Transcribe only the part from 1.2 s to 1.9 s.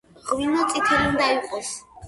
იყოს.